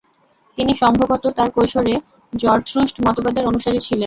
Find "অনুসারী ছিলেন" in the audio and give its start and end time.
3.51-3.99